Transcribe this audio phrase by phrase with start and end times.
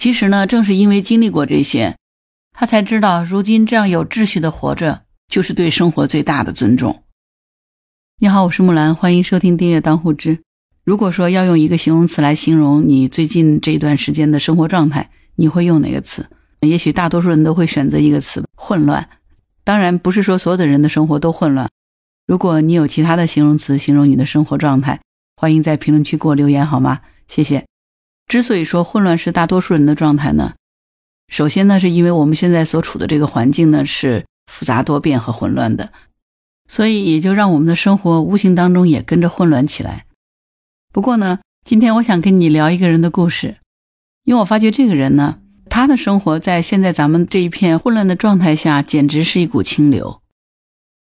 [0.00, 1.94] 其实呢，正是因为经历过这些，
[2.54, 7.02] 他才知道如今这样有秩序的活着，就是对生活最大的尊重。
[8.18, 10.40] 你好，我是木兰，欢迎收听订阅当户知。
[10.84, 16.26] 如果说要用一个形容词来形容你最近这一段时间的生活状态，你会用哪个词？
[16.60, 19.06] 也许大多数人都会选择一个词：混乱。
[19.64, 21.68] 当然，不是说所有的人的生活都混乱。
[22.26, 24.98] 如果你有其他的形容词形容你的生活状态，
[25.36, 27.00] 欢迎在评论区给我留言，好吗？
[27.28, 27.69] 谢谢。
[28.30, 30.54] 之所以说混乱是大多数人的状态呢，
[31.26, 35.90] 首先呢，是因为我们现在所处的这个环境呢是复杂多变和混乱的，
[36.68, 40.06] 所以也就让我们的生活无形当中也跟着混乱起来。
[40.92, 43.56] 不过呢，今天我想跟你聊一个人的故事，
[44.22, 50.22] 因为我发觉这个人呢，他的生活在现在咱们这一片混乱的状态下，简直是一股清流。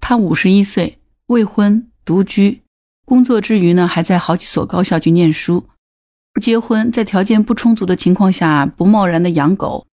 [0.00, 2.62] 他五十一岁，未婚，独居，
[3.04, 5.66] 工作之余呢，还在好几所高校去念书。
[6.38, 9.88] 不结婚，在条件不充足的情况下，不贸然的养狗，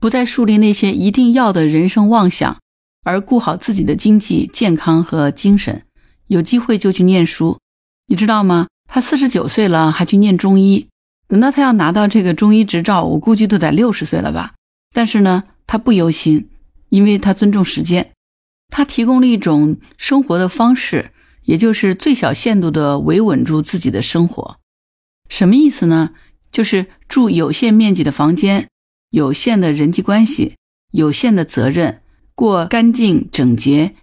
[0.00, 2.58] 不再树立那些一定要的人生妄想，
[3.04, 5.84] 而顾好自己的经济、健康和精神。
[6.26, 7.60] 有机会就去念书，
[8.08, 8.66] 你知道吗？
[8.88, 10.88] 他四十九岁了，还去念中医。
[11.28, 14.54] 等到他要拿到这个中医执照，我估计都得六十岁了吧。
[14.92, 16.50] 但是呢，他不忧心，
[16.88, 18.10] 因为他尊重时间。
[18.74, 21.12] 他提供了一种生活的方式，
[21.44, 24.58] 也就是最小限度的维稳住自己的生活。
[25.28, 26.10] 什么意思呢？
[26.50, 28.68] 就是住有限面积的房间，
[29.10, 30.56] 有限的人际关系，
[30.92, 32.00] 有限的责任，
[32.34, 33.94] 过干净整洁、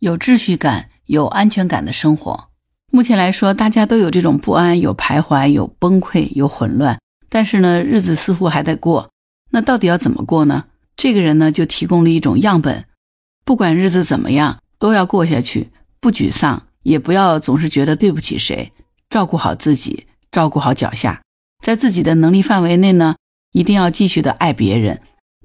[0.00, 2.48] 有秩序感、有安全感的生活。
[2.90, 6.98] 目前来说，大家都有这种不安，有徘徊，有崩溃，有混乱。
[7.28, 9.10] 但是呢，日子似乎还在过。
[9.50, 10.64] 那到底要怎么过呢？
[10.96, 12.84] 这个人呢，就提供了一种样本：
[13.44, 18.72] 不管日子怎么样，都要过下去，不沮丧，也不要总是觉得对不起谁，
[19.10, 20.06] 照顾好自己。
[20.34, 21.22] 照顾好脚下，
[21.64, 23.14] 在自己的能力范围内呢，
[23.52, 25.00] 一定要继续的爱别人。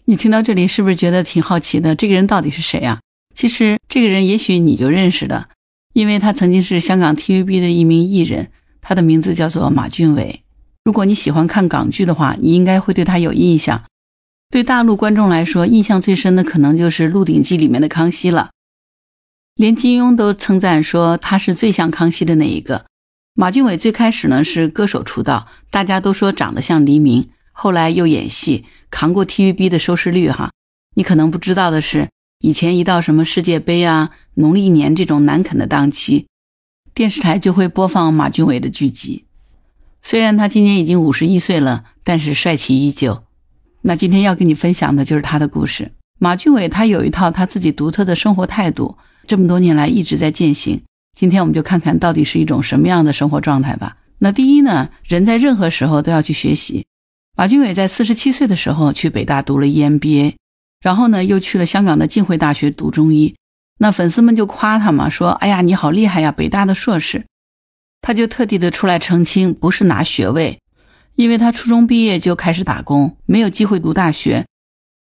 [0.06, 1.94] 你听到这里是不是觉得挺好奇的？
[1.94, 3.00] 这个人到底是谁啊？
[3.36, 5.50] 其实这个人也许你就认识的，
[5.94, 8.50] 因为他曾经是香港 TVB 的一名艺人，
[8.82, 10.42] 他的名字叫做马俊伟。
[10.84, 13.84] 如果你喜欢看港剧的话，你应该会对他有印象。
[14.50, 18.50] 对大陆观众来说，印象最深的可能就是《鹿鼎记》里面的康熙了，
[19.54, 22.88] 连金庸都称赞说他是最像康熙的那一个。
[23.40, 30.52] 马俊伟最开始呢是歌手出道，大家都说长得像黎明，后来又演戏，扛过 TVB 的收视率哈。
[30.96, 32.10] 你可能不知道的是，
[32.42, 36.28] 以前一到什么世界杯啊、农历年这种难啃的档期，
[36.94, 39.24] 电视台就会播放马俊伟的剧集。
[40.02, 43.24] 虽然他今年已经五十一岁了，但是帅气依旧。
[43.84, 45.94] 那今天要跟你分享的就是他的故事。
[46.20, 50.82] 马俊伟他有一套他自己独特的生活态度，这么多年来一直在践行。
[51.16, 53.98] 今天我们就看看到底是一种什么样的生活状态吧。
[54.20, 56.86] 那第一呢，人在任何时候都要去学习。
[57.38, 60.36] 马俊伟在四十七岁的时候去北大读了 EMBA，
[60.82, 63.36] 然后呢又去了香港的浸会大学读中医。
[63.78, 67.26] 那粉丝们就夸他嘛，说：“哎呀，你好厉害呀，北大的硕士。”
[68.02, 70.60] 他就特地的出来澄清，不是拿学位，
[71.16, 74.46] 因为他初中毕业就开始打工，没有机会读大学。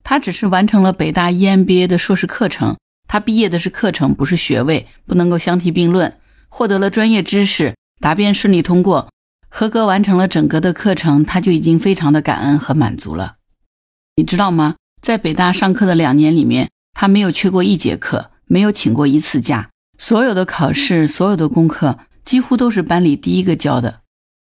[0.03, 2.75] 他只是完成了北大 EMBA 的硕士课程。
[3.07, 6.17] 他毕业的是课程，不是学位，不能够相提并论。
[6.49, 9.09] 获得了专业知识，答辩顺利通过，
[9.49, 13.35] 合格完成了整个的课程，他就已经非常的感恩和满足了。
[14.15, 14.75] 你知道吗？
[15.01, 24.01] 在北大上课的两年里面，他没有缺过一节课，没有请过一次假，所有的考试，所有的功课，几乎都是班里第一个交的。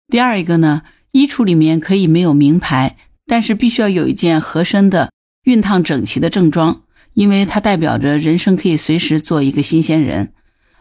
[0.09, 2.97] 第二一个呢，衣橱里面可以没有名牌，
[3.27, 5.11] 但是必须要有一件合身的、
[5.45, 6.83] 熨烫整齐的正装。
[7.15, 10.33] 因为它代表着人生可以随时做一个新鲜人。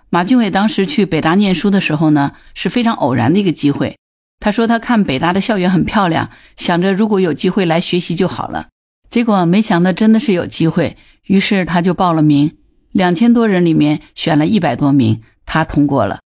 [0.10, 3.98] 马俊伟当时去北大念书的时候呢，是非常偶然的一个机会。
[4.40, 8.68] 他说他看北大的校园很漂亮，想着如果有机会来学习就好了。
[9.10, 10.98] 结果没想到真的是有机会，
[11.28, 12.58] 于是他就报了名。
[12.92, 16.20] 两千多人里面选了一百多名，他通过了。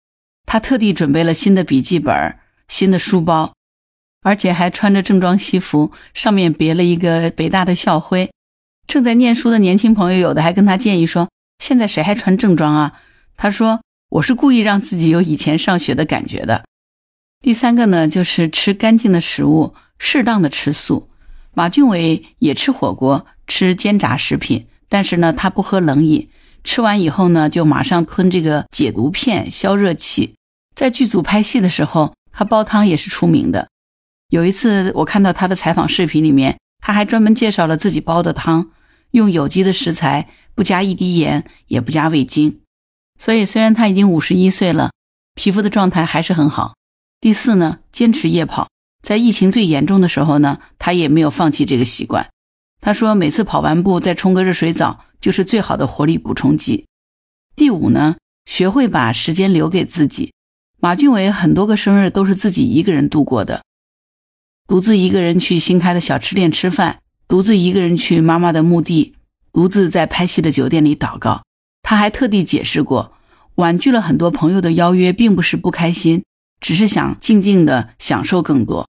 [0.46, 2.38] 他特地准备了新的笔记本、
[2.68, 3.54] 新的书包，
[4.22, 8.30] 而且还穿着正装西服，上面别了一个北大的校徽。
[8.86, 12.92] 正在念书的年轻朋友，有的还跟他建议说：“现在谁还穿正装啊？”
[13.36, 13.80] 他说
[14.10, 16.64] ：“我是故意让自己有以前上学的感觉的。”
[17.40, 21.08] 第三个呢，就是吃干净的食物，适当的吃素。
[21.54, 26.28] 马俊伟也吃火锅，吃煎炸食品，但是呢，他不喝冷饮。
[26.62, 30.34] 吃完以后呢，就马上吞这个解毒片消热气。
[30.76, 33.68] 在剧组拍戏的时候，他煲汤也是出名的。
[34.28, 36.58] 有一次我看到他的采访视频里面。
[36.82, 38.70] 他还专门介绍了自己煲的汤，
[39.12, 42.60] 用有机的食材，不加一滴盐，也不加味精。
[43.18, 44.90] 所以虽然他已经五十一岁了，
[45.34, 46.74] 皮肤的状态还是很好。
[47.20, 48.68] 第四呢，坚持夜跑，
[49.00, 52.28] 在疫情最严重的时候呢，他也没有放弃这个习惯。
[52.80, 56.86] 他说，每次跑完步再冲个热水澡，就是最好的活力补充剂。
[57.54, 60.32] 第五呢，学会把时间留给自己。
[60.80, 63.62] 马俊伟很多个生日都是自己一个人度过的，
[64.66, 69.14] 独自一个人去新开的小吃店吃饭，独自一个人去妈妈的墓地，
[69.52, 71.42] 独自在拍戏的酒店里祷告。
[71.82, 73.12] 他还特地解释过，
[73.56, 76.22] 婉拒了很多朋友的邀约，并不是不开心，
[76.60, 78.88] 只是想静静的享受更多。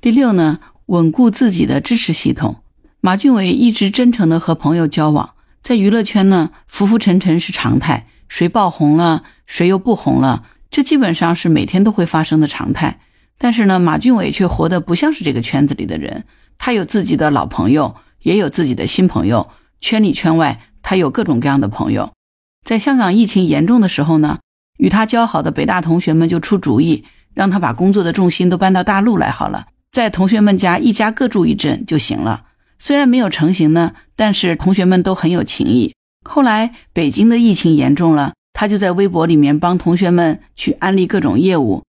[0.00, 2.56] 第六呢，稳固自己的支持系统。
[3.00, 10.44] 马俊伟一直真诚的和朋友交往，在娱乐圈呢，浮浮沉沉是常态，谁爆红了，谁又不红了。
[10.70, 13.00] 这基本上是每天都会发生的常态，
[13.42, 16.22] 但是呢，马俊伟却活得不像是这个圈子里的人。
[16.58, 19.48] 他有自己的老朋友，也有自己的新朋友，
[19.80, 22.12] 圈里圈外，他有各种各样的朋友。
[22.64, 24.38] 在香港疫情严重的时候呢，
[24.78, 27.02] 与他交好的北大同学们就出主意，
[27.34, 32.44] 让他把工作的重心都搬到大陆来好了，在同学们家一家各住一阵就行了。
[32.78, 35.92] 虽然没有成型呢，但是同学们都很有情谊。
[36.24, 38.34] 后来北京的疫情严重了。
[38.54, 41.82] 他就在微博里面帮同学们去安利各种业务，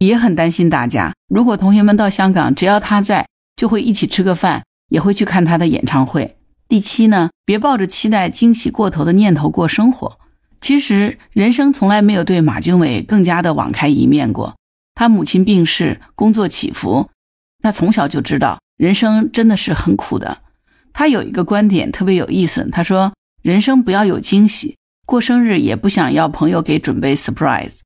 [0.00, 1.12] 也很担心大家。
[1.28, 6.36] 如果同学们到香港，只要他在，就会一起吃个饭，也会去看他的演唱会。
[6.66, 10.18] 第七呢，别抱着期待惊喜过头的念头过生活。
[10.60, 14.56] 其实人生从来没有对马俊伟更加的网开一面过。
[14.94, 17.08] 他母亲病逝，工作起伏，
[17.62, 20.38] 他从小就知道人生真的是很苦的。
[20.92, 23.12] 他有一个观点特别有意思，他说
[23.42, 24.76] ：“人生不要有惊喜。”
[25.06, 27.78] 过生日也不想要朋友给准备 surprise，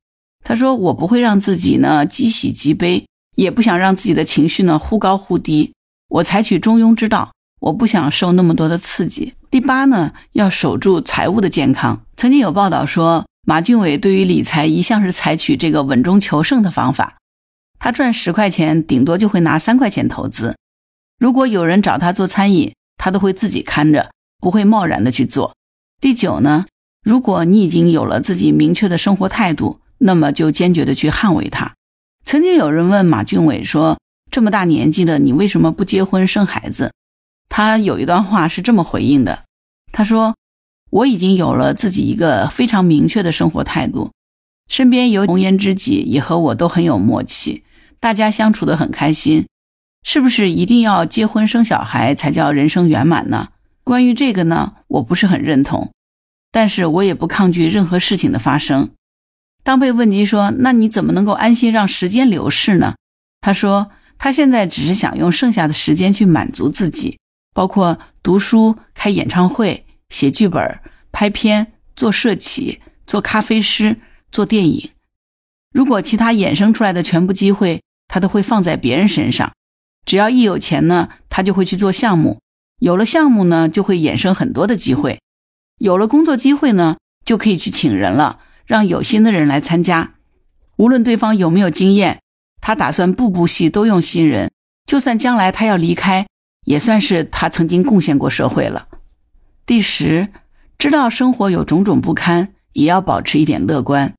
[0.47, 5.73] 他说我不会让自己呢极喜极悲，也不想让自己的情绪呢忽高忽低，
[6.07, 9.33] 我采取中庸之道，我不想受那么多的刺激。
[9.49, 12.03] 第八呢，要守住财务的健康。
[12.15, 17.17] 曾经有报道说，马俊伟对于理财一向是采取这个稳中求胜的方法，
[17.79, 20.55] 他赚十块钱，顶多就会拿三块钱投资。
[21.17, 25.55] 如果有人找他做餐饮，他都会自己看着，不会贸然的去做。
[25.99, 26.67] 第九呢？
[27.03, 31.73] 如果你已经有了自己明确的生活态度，那么就坚决的去捍卫它。
[32.23, 33.99] 曾经有人问马俊伟说
[34.31, 36.91] ：“这么大年纪了，你为什么不结婚生孩子？”
[37.49, 39.43] 他有一段话是这么回应的
[39.93, 40.35] ：“他说，
[40.89, 44.11] 我已经有了自己一个非常明确的生活态度，
[44.67, 47.63] 身边有红颜知己，也和我都很有默契，
[47.99, 49.45] 大家相处的很开心。
[50.03, 53.49] 是不是一定要结婚生小孩才叫人生圆满呢？
[53.83, 55.91] 关于这个呢，我不是很认同。”
[56.51, 58.89] 但是我也不抗拒任何事情的发生。
[59.65, 62.93] 当被问及说：“那你怎么能够安心让时间流逝呢？”
[63.41, 63.89] 他说
[64.19, 67.17] ：“他现在只是想用剩下的时间去满足自己，
[67.51, 70.79] 包括读书、开演唱会、写剧本、
[71.11, 73.99] 拍片、做设企、做咖啡师、
[74.31, 74.91] 做电影。
[75.73, 79.51] 如果其他衍生出来的全部机会，他都会放在别人身上。
[80.05, 82.39] 只要一有钱呢，他就会去做项目。
[82.79, 85.19] 有了项目呢，就会衍生很多的机会。”
[85.79, 90.13] 有了工作机会呢，就可以去请人了，让有心的人来参加。
[90.77, 92.19] 无论对方有没有经验，
[92.59, 94.51] 他打算步步戏都用新人。
[94.85, 96.27] 就算将来他要离开，
[96.65, 98.87] 也算是他曾经贡献过社会了。
[99.65, 100.27] 第十，
[100.77, 104.13] 知道生活有种种不堪，也要保持一点乐观。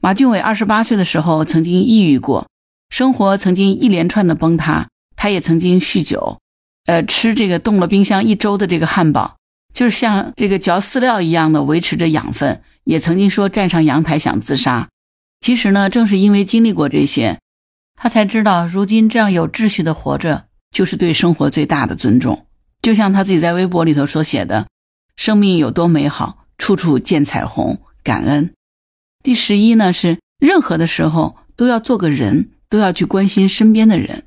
[0.00, 2.46] 马俊伟二十八岁的时候曾经抑郁过，
[2.90, 6.40] 生活曾经一连串的崩塌，他也曾经酗酒，
[6.84, 9.36] 呃，吃这个冻了冰箱一周的这个汉堡。
[9.72, 14.88] 就是像这个嚼饲料一样的维持着养分，也曾经说站上阳台想自杀。
[15.40, 17.38] 其实呢，正是因为经历过这些，
[17.94, 22.46] 他才知道如今这样有秩序的活着，就是对生活最大的尊重。
[22.80, 24.66] 就像他自己在微博里头所写的
[25.16, 28.52] ：“生命有多美好，处处见彩虹，感恩。”
[29.22, 34.24] 第十一呢，是任何的时候都要做个人，都要去关心身边的人。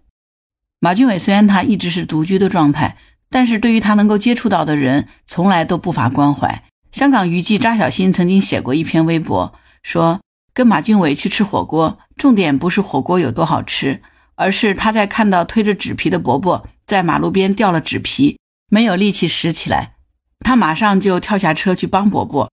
[0.79, 2.97] 马俊伟虽然他一直是独居的状态。
[3.29, 6.63] 但是对于他能够接触到的人，从来都不乏关怀。
[6.91, 9.53] 香港娱记扎小新曾经写过一篇微博，
[9.83, 10.21] 说
[10.53, 14.01] 跟马俊伟去吃火锅，重点不是火锅有多好吃，
[14.35, 18.39] 而是他在看到推着纸皮的伯伯在马路边掉了纸皮，
[18.69, 19.95] 没有力气拾起来，
[20.39, 22.51] 他马上就跳下车去帮伯伯。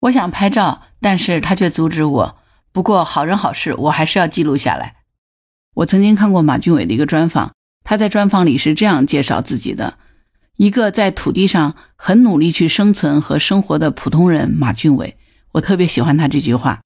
[0.00, 2.36] 我想拍照，但是他却阻止我。
[2.72, 4.96] 不过好人好事，我还是要记录下来。
[5.74, 7.52] 我曾经看过马俊伟的一个专访。
[7.84, 9.98] 他在专访里是这样介绍自己的：
[10.62, 15.16] 一个在土地上很努力去生存和生活的普通人马俊伟。
[15.54, 16.82] 我特别喜欢他这句话。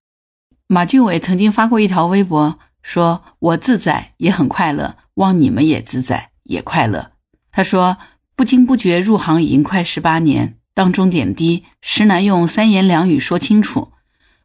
[0.67, 7.11] 马俊伟曾经发过一条微博，说我自在也很快乐，望你们也自在也快乐。
[7.53, 7.99] 他说：
[8.35, 13.93] 不经不觉入行已经快十八年，当中点滴实难用三言两语说清楚。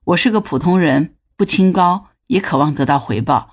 [0.03, 3.51] 我是个普通人，不清高，也渴望得到回报。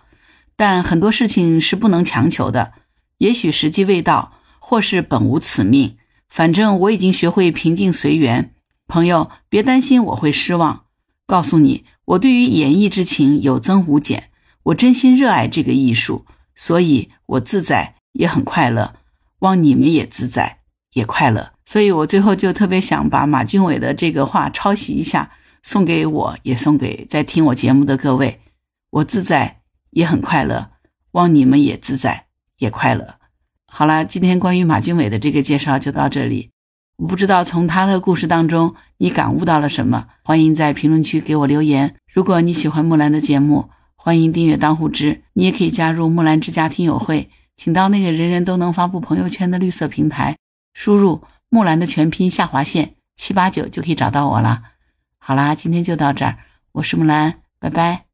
[0.56, 2.72] 但很多事情是不能强求的。
[3.18, 4.32] 也许时机未到，
[4.68, 5.96] 或是本无此命。
[6.28, 8.52] 反正我已经学会平静随缘。
[8.86, 10.84] 朋友，别担心我会失望。
[11.26, 14.24] 告诉你，我对于演艺之情有增无减。
[14.64, 18.96] 我真心热爱这个艺术，所以我自在也很快乐。
[19.38, 20.58] 望你们也自在
[20.92, 21.52] 也快乐。
[21.64, 25.30] 所以我最后就特别想把马俊伟的这个话抄袭一下，
[25.62, 28.42] 送给我，也送给在听我节目的各位。
[28.90, 30.72] 我自在也很快乐，
[31.12, 32.26] 望你们也自在
[32.58, 33.17] 也快乐。
[33.70, 36.50] 好了，今天关于马俊伟的这个介绍就到这里。
[36.96, 41.94] 我不知道从他的故事当中你感悟到了什么，欢迎在评论区给我留言。
[42.12, 50.36] 如果你喜欢木兰的节目，欢迎订阅当户知，你也可以加入木兰之家听友会，请到那个人人都能发布朋友圈的绿色平台，
[50.74, 54.62] 输入木兰的全拼下划线七八九就可以找到我了。
[55.18, 56.38] 好啦，今天就到这儿，
[56.72, 58.07] 我是木兰，拜拜。